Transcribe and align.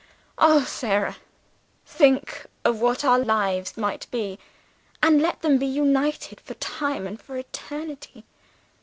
oh, 0.39 0.63
Sara, 0.63 1.17
think 1.85 2.47
of 2.65 2.81
what 2.81 3.05
our 3.05 3.19
lives 3.19 3.77
might 3.77 4.07
be, 4.09 4.39
and 5.03 5.21
let 5.21 5.43
them 5.43 5.59
be 5.59 5.67
united 5.67 6.41
for 6.41 6.55
time 6.55 7.05
and 7.05 7.21
for 7.21 7.37
eternity. 7.37 8.25